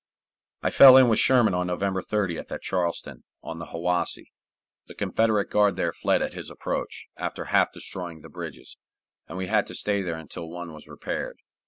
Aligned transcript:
I 0.63 0.71
fell 0.71 0.97
in 0.97 1.09
with 1.09 1.19
Sherman 1.19 1.53
on 1.53 1.67
November 1.67 2.01
30th 2.01 2.51
at 2.51 2.63
Charleston, 2.63 3.23
on 3.43 3.59
the 3.59 3.67
Hiwassee. 3.67 4.31
The 4.87 4.95
Confederate 4.95 5.51
guard 5.51 5.75
there 5.75 5.93
fled 5.93 6.23
at 6.23 6.33
his 6.33 6.49
approach, 6.49 7.05
after 7.17 7.45
half 7.45 7.71
destroying 7.71 8.21
the 8.21 8.27
bridges, 8.29 8.77
and 9.27 9.37
we 9.37 9.45
had 9.45 9.67
to 9.67 9.75
stay 9.75 10.01
there 10.01 10.17
until 10.17 10.49
one 10.49 10.73
was 10.73 10.87
repaired. 10.87 11.37